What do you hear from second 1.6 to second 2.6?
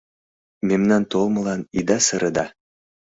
ида сыре да